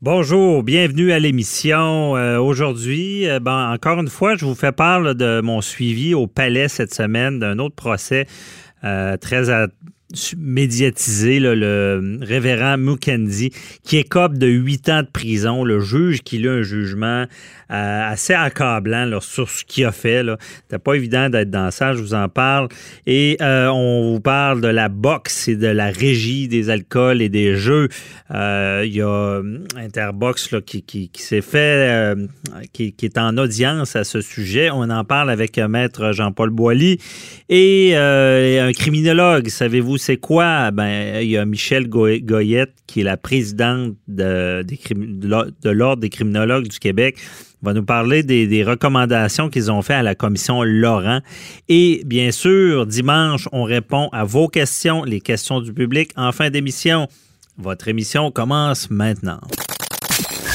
[0.00, 2.16] Bonjour, bienvenue à l'émission.
[2.16, 6.28] Euh, aujourd'hui, euh, ben, encore une fois, je vous fais part de mon suivi au
[6.28, 8.28] palais cette semaine d'un autre procès
[8.84, 9.50] euh, très
[10.38, 13.50] médiatisé, le révérend Mukendi,
[13.84, 15.64] qui écope de huit ans de prison.
[15.64, 17.26] Le juge qui a un jugement
[17.70, 20.24] euh, assez accablant sur ce qu'il a fait.
[20.62, 22.68] C'était pas évident d'être dans ça, je vous en parle.
[23.06, 27.28] Et euh, on vous parle de la boxe et de la régie des alcools et
[27.28, 27.88] des jeux.
[28.30, 29.42] Euh, il y a
[29.76, 32.16] Interbox là, qui, qui, s'est fait,
[32.72, 34.70] qui, qui, est en audience à ce sujet.
[34.70, 36.98] On en parle avec Maître Jean-Paul Boilly
[37.50, 39.48] et un criminologue.
[39.48, 40.70] Savez-vous c'est quoi?
[40.70, 46.68] Ben, il y a Michel Goyette, qui est la présidente de, de l'Ordre des criminologues
[46.68, 47.18] du Québec
[47.62, 51.20] va nous parler des, recommandations qu'ils ont fait à la commission Laurent.
[51.68, 56.50] Et bien sûr, dimanche, on répond à vos questions, les questions du public en fin
[56.50, 57.08] d'émission.
[57.56, 59.40] Votre émission commence maintenant.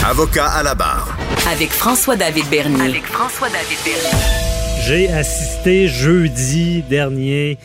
[0.05, 1.17] Avocat à la barre.
[1.51, 2.81] Avec François-David Bernier.
[2.81, 4.43] Avec François-David Bernier.
[4.85, 7.57] J'ai assisté jeudi dernier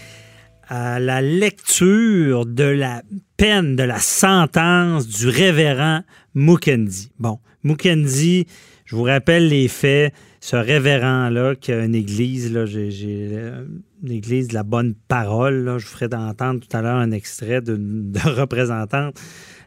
[0.68, 3.02] à la lecture de la
[3.36, 6.02] peine, de la sentence du révérend
[6.34, 7.10] Mukendi.
[7.18, 8.46] Bon, Mukendi,
[8.84, 10.12] je vous rappelle les faits.
[10.40, 13.64] Ce révérend-là, qui a une église, là, j'ai, euh,
[14.04, 17.60] une église de la bonne parole, je vous ferai entendre tout à l'heure un extrait
[17.62, 19.18] de, représentante.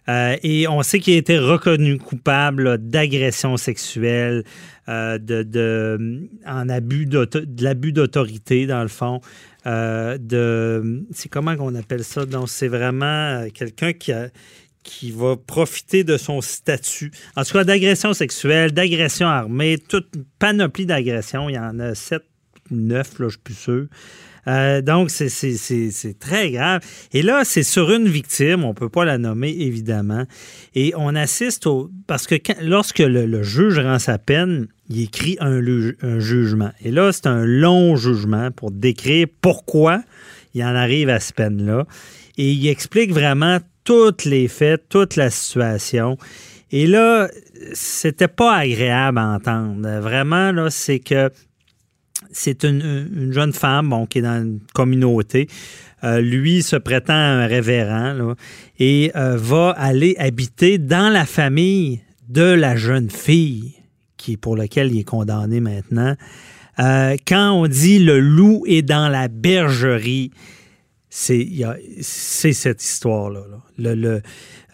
[0.09, 4.43] Euh, et on sait qu'il a été reconnu coupable d'agression sexuelle,
[4.89, 7.07] euh, de, en abus
[7.59, 9.21] l'abus d'autorité, dans le fond.
[9.65, 12.25] de, c'est comment qu'on appelle ça?
[12.25, 14.29] Donc, c'est vraiment quelqu'un qui a,
[14.83, 17.11] qui va profiter de son statut.
[17.35, 21.49] En tout cas, d'agression sexuelle, d'agression armée, toute panoplie d'agressions.
[21.49, 22.23] Il y en a sept,
[22.71, 23.85] neuf, là, je suis plus sûr.
[24.47, 26.81] Euh, donc, c'est très grave.
[27.13, 30.25] Et là, c'est sur une victime, on ne peut pas la nommer, évidemment.
[30.75, 31.89] Et on assiste au...
[32.07, 35.61] Parce que lorsque le, juge rend sa peine, il écrit un,
[36.19, 36.71] jugement.
[36.83, 40.03] Et là, c'est un long jugement pour décrire pourquoi
[40.53, 41.85] il en arrive à cette peine-là.
[42.37, 46.17] Et il explique vraiment toutes les faits, toute la situation.
[46.71, 47.29] Et là,
[47.73, 49.99] c'était pas agréable à entendre.
[49.99, 51.29] Vraiment, là, c'est que
[52.31, 55.47] c'est une, jeune femme qui est dans une communauté.
[56.03, 58.33] Euh, lui se prétend un révérend
[58.79, 63.75] et euh, va aller habiter dans la famille de la jeune fille
[64.17, 66.15] qui pour laquelle il est condamné maintenant.
[66.79, 70.31] Euh, quand on dit le loup est dans la bergerie,
[71.09, 71.45] c'est
[71.99, 73.41] cette histoire-là.
[73.77, 74.21] Le, le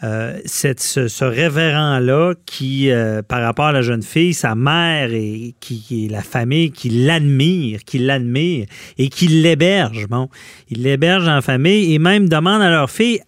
[0.04, 5.56] euh, cette, ce, révérend-là qui, euh, par rapport à la jeune fille, sa mère et
[5.60, 10.08] qui, est la famille qui l'admire, qui l'admire et qui l'héberge.
[10.08, 10.30] Bon,
[10.70, 13.22] il l'héberge en famille et même demande à leur fille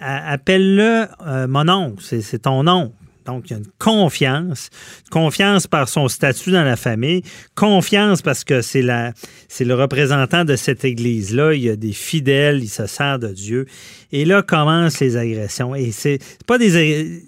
[0.00, 2.94] appelle-le euh, mon oncle, c'est ton oncle.
[3.26, 4.70] Donc, il y a une confiance,
[5.10, 7.22] confiance par son statut dans la famille,
[7.54, 9.12] confiance parce que c'est la,
[9.48, 11.54] c'est le représentant de cette église-là.
[11.54, 13.66] Il y a des fidèles, il se sert de Dieu.
[14.12, 15.74] Et là commencent les agressions.
[15.74, 17.22] Et c'est pas des,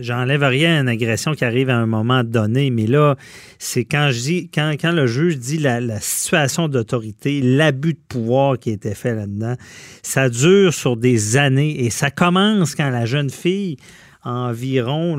[0.00, 3.16] j'enlève rien à une agression qui arrive à un moment donné, mais là,
[3.58, 8.58] c'est quand je dis, quand, le juge dit la, la situation d'autorité, l'abus de pouvoir
[8.58, 9.54] qui a été fait là-dedans,
[10.02, 13.76] ça dure sur des années et ça commence quand la jeune fille
[14.24, 15.16] environ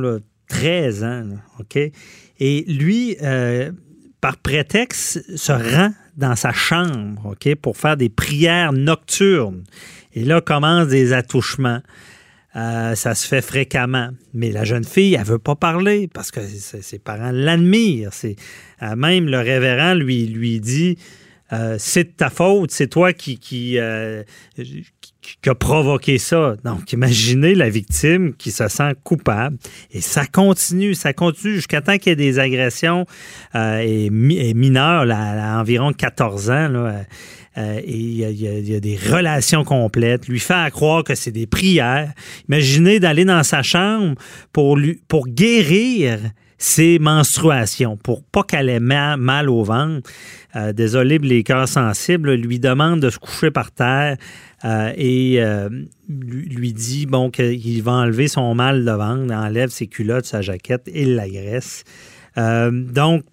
[0.47, 1.23] 13 ans.
[2.39, 3.71] Et lui, euh,
[4.21, 9.63] par prétexte, se rend dans sa chambre OK, pour faire des prières nocturnes.
[10.13, 11.81] Et là commencent des attouchements.
[12.55, 14.09] Euh, ça se fait fréquemment.
[14.33, 18.11] Mais la jeune fille, elle veut pas parler parce que ses parents l'admirent.
[18.23, 20.97] Euh, même le révérend lui, lui dit
[21.77, 23.77] c'est de ta faute, c'est toi qui,
[25.41, 26.55] qui a provoqué ça.
[26.63, 29.57] Donc, imaginez la victime qui se sent coupable.
[29.91, 33.05] Et ça continue, ça continue jusqu'à temps qu'il y ait des agressions
[33.55, 36.67] euh, et, mineures, à environ 14 ans.
[36.67, 37.05] Là,
[37.57, 42.11] euh, et il y, a, des relations complètes, lui faire croire que c'est des prières.
[42.49, 44.15] Imaginez d'aller dans sa chambre
[44.51, 46.19] pour, lui, pour guérir
[46.57, 50.09] ses menstruations, pour pas qu'elle ait mal, au ventre.
[50.55, 54.17] Euh, désolé, les cœurs sensibles lui demande de se coucher par terre
[54.65, 55.69] euh, et euh,
[56.07, 60.89] lui, dit bon qu'il va enlever son mal de ventre, enlève ses culottes, sa jaquette
[60.93, 61.83] et l'agresse.
[62.37, 63.23] Euh, donc,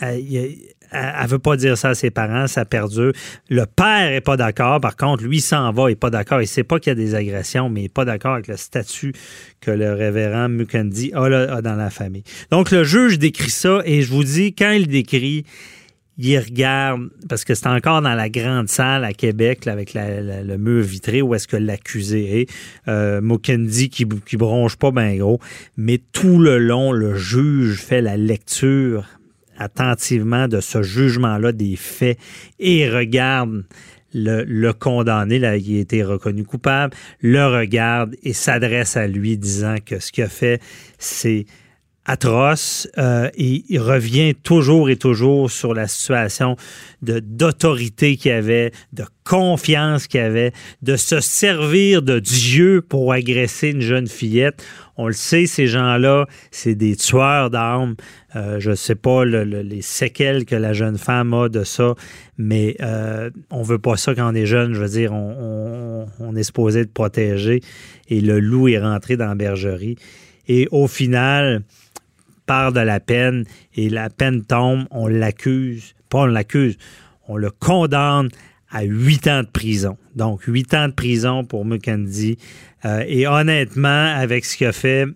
[0.00, 3.12] elle ne veut pas dire ça à ses parents, ça perdure.
[3.50, 6.40] Le père est pas d'accord, par contre, lui s'en va, il n'est pas d'accord.
[6.40, 8.56] Il sait pas qu'il y a des agressions, mais il n'est pas d'accord avec le
[8.56, 9.12] statut
[9.60, 12.24] que le révérend Mukendi a, dans la famille.
[12.50, 15.44] Donc, le juge décrit ça et je vous dis, quand il décrit,
[16.22, 20.82] il regarde, parce que c'est encore dans la grande salle à Québec, avec le mur
[20.82, 22.50] vitré, où est-ce que l'accusé est.
[22.88, 25.40] Euh, qui, qui bronche pas bien gros.
[25.76, 29.06] Mais tout le long, le juge fait la lecture
[29.58, 32.18] attentivement de ce jugement-là des faits
[32.58, 33.64] et regarde
[34.12, 39.76] le, condamné, là, qui a été reconnu coupable, le regarde et s'adresse à lui disant
[39.84, 40.60] que ce qu'il a fait,
[40.98, 41.46] c'est
[42.06, 46.56] atroce euh, il revient toujours et toujours sur la situation
[47.02, 50.52] d'autorité qu'il avait, de confiance qu'il avait,
[50.82, 54.62] de se servir de Dieu pour agresser une jeune fillette.
[54.96, 57.94] On le sait, ces gens-là, c'est des tueurs d'armes.
[58.36, 61.94] Euh, je ne sais pas les séquelles que la jeune femme a de ça,
[62.36, 64.74] mais euh, on veut pas ça quand on est jeune.
[64.74, 67.60] Je veux dire, on, on, est supposé de protéger.
[68.08, 69.96] Et le loup est rentré dans la bergerie.
[70.48, 71.62] Et au final,
[72.72, 73.44] de la peine
[73.74, 76.76] et la peine tombe, on l'accuse, pas on l'accuse,
[77.28, 78.28] on le condamne
[78.70, 79.96] à huit ans de prison.
[80.14, 82.38] Donc, huit ans de prison pour McKenzie.
[82.84, 85.06] Euh, et honnêtement, avec ce qu'il a fait,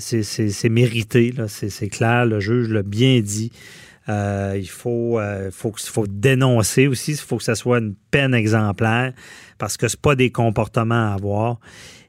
[0.00, 3.50] c'est mérité, c'est clair, le juge l'a bien dit.
[4.08, 9.12] Euh, il faut, euh, faut dénoncer aussi, il faut que ce soit une peine exemplaire
[9.58, 11.60] parce que ce pas des comportements à avoir.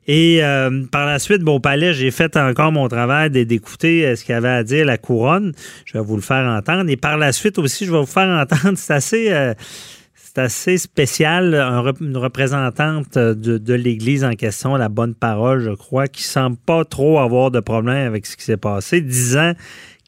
[0.07, 4.15] Et euh, par la suite, bon, au palais, j'ai fait encore mon travail d'écouter euh,
[4.15, 5.53] ce qu'il avait à dire la couronne.
[5.85, 6.89] Je vais vous le faire entendre.
[6.89, 9.53] Et par la suite aussi, je vais vous faire entendre, c'est assez, euh,
[10.15, 11.55] c'est assez spécial,
[12.01, 16.83] une représentante de, de l'Église en question, la bonne parole, je crois, qui semble pas
[16.83, 19.53] trop avoir de problème avec ce qui s'est passé, disant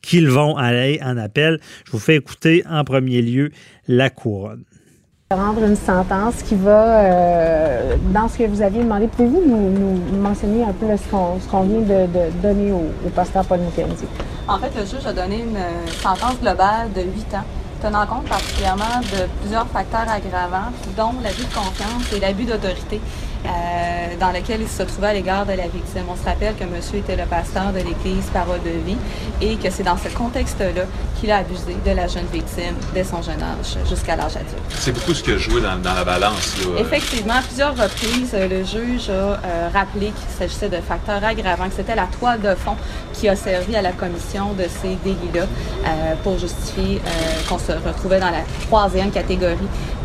[0.02, 1.60] qu'ils vont aller en appel.
[1.86, 3.52] Je vous fais écouter en premier lieu
[3.88, 4.64] la couronne
[5.34, 10.64] rendre une sentence qui va, euh, dans ce que vous aviez demandé, pouvez-vous nous, mentionner
[10.64, 11.10] un peu ce
[11.50, 12.06] qu'on vient de,
[12.44, 14.06] donner au, pasteur Paul Mukendi?
[14.48, 17.44] En fait, le juge a donné une euh, sentence globale de 8 ans,
[17.82, 23.02] tenant compte particulièrement de plusieurs facteurs aggravants, dont l'abus de confiance et l'abus d'autorité.
[23.46, 26.04] Euh, dans lequel il se trouvait à l'égard de la victime.
[26.10, 28.98] On se rappelle que monsieur était le pasteur de l'Église Parole de vie
[29.42, 30.84] et que c'est dans ce contexte-là
[31.20, 34.62] qu'il a abusé de la jeune victime dès son jeune âge jusqu'à l'âge adulte.
[34.70, 36.56] C'est beaucoup ce qui a joué dans, la balance.
[36.78, 41.76] Effectivement, à plusieurs reprises, le juge a euh, rappelé qu'il s'agissait de facteurs aggravants, que
[41.76, 42.76] c'était la toile de fond
[43.14, 47.02] qui a servi à la commission de ces délits-là euh, pour justifier
[47.48, 49.56] qu'on se retrouvait dans la troisième catégorie,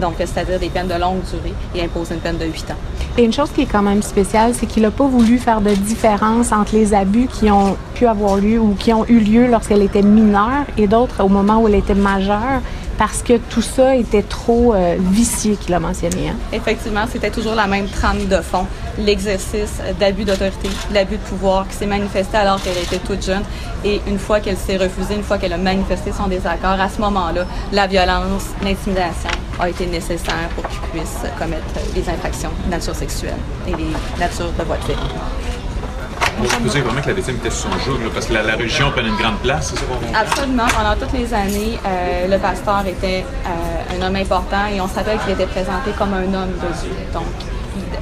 [0.00, 2.74] donc c'est-à-dire des peines de longue durée et imposer une peine de 8 ans.
[3.16, 5.70] Et une chose qui est quand même spéciale, c'est qu'il n'a pas voulu faire de
[5.70, 9.82] différence entre les abus qui ont pu avoir lieu ou qui ont eu lieu lorsqu'elle
[9.82, 12.60] était mineure et d'autres au moment où elle était majeure
[13.00, 16.28] parce que tout ça était trop euh, vicié qu'il a mentionné.
[16.28, 16.36] Hein.
[16.52, 18.66] Effectivement, c'était toujours la même trame de fond,
[18.98, 23.42] l'exercice d'abus d'autorité, l'abus de pouvoir qui s'est manifesté alors qu'elle était toute jeune.
[23.86, 27.00] Et une fois qu'elle s'est refusée, une fois qu'elle a manifesté son désaccord, à ce
[27.00, 31.64] moment-là, la violence, l'intimidation a été nécessaire pour qu'il puisse commettre
[31.94, 35.59] des infractions de nature sexuelle et des natures de voie de
[36.40, 39.08] on dire vraiment que la victime était sur son joug, parce que la, religion prenait
[39.08, 40.18] une grande place, c'est ça?
[40.18, 40.66] Absolument.
[40.68, 45.16] Pendant toutes les années, euh, le pasteur était euh, un homme important et on savait
[45.18, 46.90] qu'il était présenté comme un homme de Dieu.
[47.12, 47.26] Donc,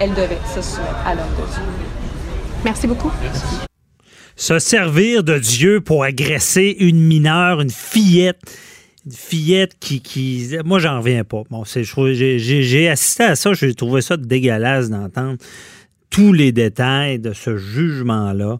[0.01, 1.63] elle devait se soumettre à l'homme de Dieu.
[2.65, 3.13] Merci beaucoup.
[4.37, 8.41] Se servir de Dieu pour agresser une mineure, une fillette
[9.07, 11.43] une fillette qui, qui moi j'en reviens pas.
[11.51, 15.39] Bon, j'ai assisté à ça, j'ai trouvé ça dégueulasse d'entendre
[16.19, 18.59] tous les détails de ce jugement-là.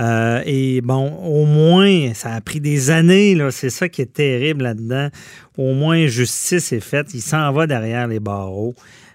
[0.00, 3.52] Euh, et bon, au moins, ça a pris des années, là.
[3.52, 5.10] C'est ça qui est terrible là-dedans.
[5.56, 7.14] Au moins, justice est faite.
[7.14, 8.74] Il s'en va derrière les barreaux.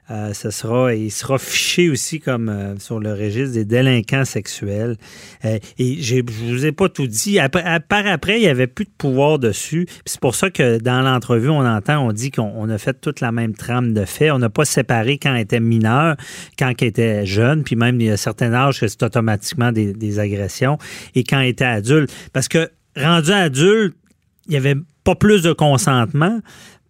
[0.09, 4.97] Euh, sera, il sera fiché aussi comme euh, sur le registre des délinquants sexuels.
[5.45, 7.39] Euh, et je vous ai pas tout dit.
[7.39, 9.87] Après, par après, il n'y avait plus de pouvoir dessus.
[10.05, 13.31] C'est pour ça que dans l'entrevue, on entend, on dit qu'on a fait toute la
[13.31, 14.31] même trame de fait.
[14.31, 16.17] On n'a pas séparé quand elle était mineur,
[16.59, 19.93] quand elle était jeune, puis même il y a certains âges que c'est automatiquement des,
[19.93, 20.77] des agressions,
[21.15, 22.11] et quand elle était adulte.
[22.33, 23.95] Parce que rendu adulte,
[24.47, 26.41] il n'y avait pas plus de consentement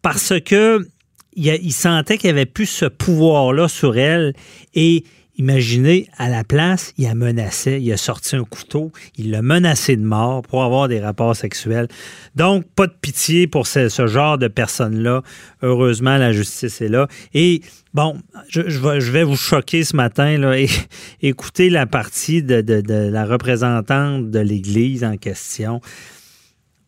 [0.01, 0.87] parce que
[1.33, 4.33] il, sentait qu'il avait plus ce pouvoir-là sur elle
[4.73, 5.03] et
[5.37, 9.95] Imaginez, à la place, il a menacé, il a sorti un couteau, il l'a menacé
[9.95, 11.87] de mort pour avoir des rapports sexuels.
[12.35, 15.23] Donc, pas de pitié pour ce, genre de personnes-là.
[15.63, 17.07] Heureusement, la justice est là.
[17.33, 17.61] Et
[17.93, 18.17] bon,
[18.49, 18.61] je,
[19.11, 20.67] vais vous choquer ce matin, là, et
[21.21, 22.63] écoutez la partie de,
[23.09, 25.79] la représentante de l'Église en question.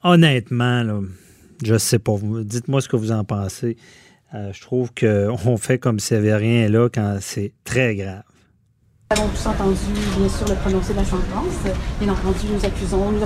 [0.03, 1.01] Honnêtement,
[1.65, 3.77] je sais pas, dites-moi ce que vous en pensez.
[4.34, 8.24] Euh, je trouve qu'on fait comme s'il n'y avait rien là quand c'est très grave.
[9.12, 9.78] Nous avons tous entendu,
[10.18, 11.72] bien sûr, le prononcé de la sentence.
[12.02, 13.20] Bien entendu, nous accusons, nous,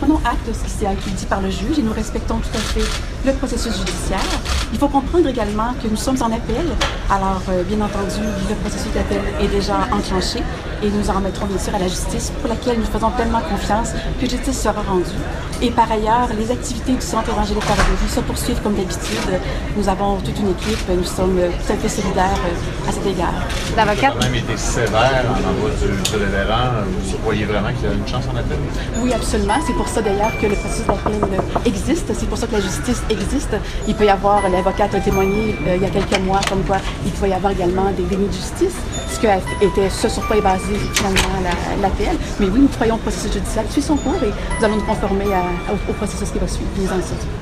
[0.00, 2.58] prenons acte de ce qui s'est dit par le juge et nous respectons tout à
[2.58, 2.80] fait
[3.26, 4.24] le processus judiciaire.
[4.72, 6.64] Il faut comprendre également que nous sommes en appel.
[7.10, 10.40] Alors, euh, bien entendu, le processus d'appel est déjà enclenché
[10.86, 13.90] et nous en remettrons bien sûr à la justice pour laquelle nous faisons pleinement confiance
[14.20, 15.18] que justice sera rendue.
[15.62, 19.40] Et par ailleurs, les activités du Centre évangélique Paradis se poursuivent comme d'habitude.
[19.76, 22.40] Nous avons toute une équipe, nous sommes tout à fait solidaires
[22.86, 23.32] à cet égard.
[23.76, 26.84] L'avocat a quand même été sévère en envoi du, du révérend.
[27.04, 28.58] Vous croyez vraiment qu'il y a une chance en appel?
[29.00, 29.54] Oui, absolument.
[29.66, 32.12] C'est pour ça d'ailleurs que le processus d'appel existe.
[32.14, 33.56] C'est pour ça que la justice existe.
[33.88, 36.76] Il peut y avoir, l'avocate a témoigné euh, il y a quelques mois comme quoi
[37.04, 38.76] il pouvait y avoir également des dénis de justice,
[39.08, 39.26] ce, que
[39.64, 41.40] était, ce sur quoi est basé finalement
[41.80, 42.16] l'APL.
[42.40, 44.82] Mais oui, nous croyons au processus judiciaire qui suit son cours et nous allons nous
[44.82, 45.26] conformer
[45.72, 46.70] au, processus qui va suivre.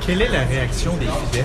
[0.06, 1.44] Quelle est la réaction des fidèles?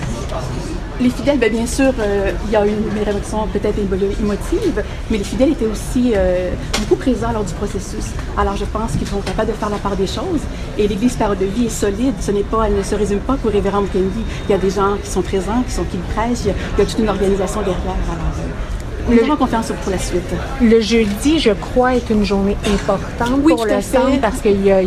[1.00, 5.18] Les fidèles, bien, bien sûr, euh, il y a eu une réaction peut-être émotive, mais
[5.18, 8.10] les fidèles étaient aussi euh, beaucoup présents lors du processus.
[8.36, 10.42] Alors je pense qu'ils sont capables de faire la part des choses.
[10.78, 12.14] Et l'Église Parole de vie est solide.
[12.20, 14.22] Ce n'est pas, elle ne se résume pas qu'au révérend Mukendi.
[14.48, 16.44] Il y a des gens qui sont présents, qui sont qui prêchent.
[16.44, 17.78] Il y a, toute une organisation derrière.
[17.80, 20.22] Alors, euh, nous avons confiance pour la suite.
[20.60, 24.82] Le jeudi, je crois, est une journée importante pour le centre parce qu'il y, a,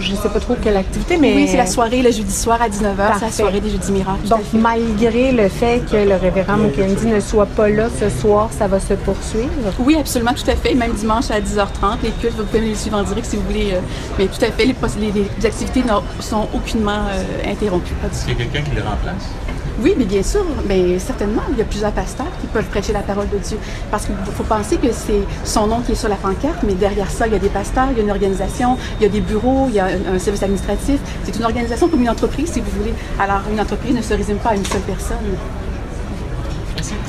[0.00, 1.34] je ne sais pas trop quelle activité, mais...
[1.34, 4.28] Oui, c'est la soirée le jeudi soir à 19h, c'est la soirée des Jeudis Miracles.
[4.28, 8.66] Donc, malgré le fait que le révérend Mukendi ne soit pas là ce soir, ça
[8.66, 9.48] va se poursuivre?
[9.78, 10.74] Oui, absolument, tout à fait.
[10.74, 13.70] Même dimanche à 10h30, les cultes, vous pouvez les suivre en direct si vous voulez.
[13.72, 13.80] Euh,
[14.18, 14.74] mais tout à fait, les,
[15.12, 17.94] les, activités ne sont aucunement euh, interrompues.
[18.24, 19.30] Qu'il y a quelqu'un qui les remplace?
[19.80, 23.00] Oui, mais bien sûr, mais certainement, il y a plusieurs pasteurs qui peuvent prêcher la
[23.00, 23.58] parole de Dieu.
[23.90, 27.10] Parce qu'il faut penser que c'est son nom qui est sur la pancarte, mais derrière
[27.10, 29.20] ça, il y a des pasteurs, il y a une organisation, il y a des
[29.20, 30.98] bureaux, il y a un, service administratif.
[31.22, 32.94] C'est une organisation comme une entreprise, si vous voulez.
[33.20, 35.18] Alors, une entreprise ne se résume pas à une seule personne.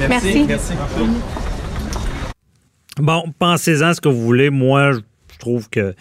[0.07, 0.45] Merci.
[0.47, 0.73] Merci.
[2.97, 4.49] Bon, pensez-en ce que vous voulez.
[4.49, 4.99] Moi, je
[5.39, 5.95] trouve que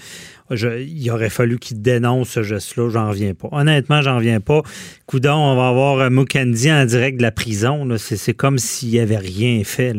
[0.50, 2.90] il aurait fallu qu'il dénonce ce geste-là.
[2.90, 3.48] J'en reviens pas.
[3.52, 4.62] Honnêtement, j'en reviens pas.
[5.06, 7.86] Coudon, on va avoir Mukendi en direct de la prison.
[7.98, 9.94] C'est comme s'il avait rien fait.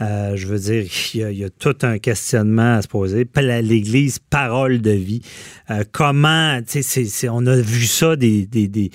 [0.00, 0.84] Euh, je veux dire,
[1.14, 3.26] il y, a, tout un questionnement à se poser.
[3.36, 5.22] L'Église, parole de vie.
[5.70, 8.90] Euh, comment, tu sais, on a vu ça, des, des, des,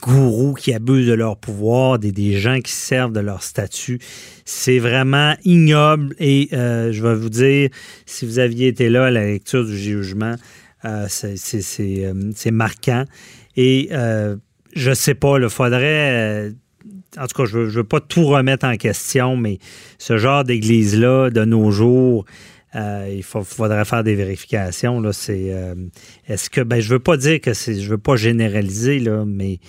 [0.00, 3.98] gourous qui abusent de leur pouvoir, des, des gens qui servent de leur statut.
[4.44, 7.70] C'est vraiment ignoble et euh, je vais vous dire,
[8.06, 10.36] si vous aviez été là à la lecture du jugement,
[11.08, 13.04] c'est marquant.
[13.56, 13.88] Et
[14.76, 16.52] je sais pas, il faudrait
[17.18, 19.58] en tout cas, je ne veux, pas tout remettre en question, mais
[19.98, 22.24] ce genre d'église-là, de nos jours,
[22.74, 25.02] euh, il faudrait faire des vérifications.
[25.12, 25.74] C'est, euh,
[26.26, 29.60] est-ce que, ben, je veux pas dire que c'est, je veux pas généraliser, là, mais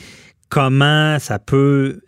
[0.49, 1.99] comment ça peut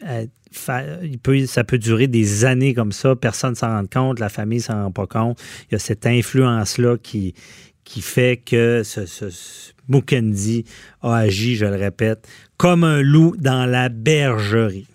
[1.03, 4.29] il peut, ça peut durer des années comme ça, personne ne s'en rend compte, la
[4.29, 5.39] famille ne s'en rend pas compte.
[5.69, 7.33] Il y a cette influence-là qui,
[7.83, 9.25] qui fait que ce, ce,
[9.87, 10.65] Mukendi
[11.01, 12.27] a agi, je le répète,
[12.57, 14.87] comme un loup dans la bergerie.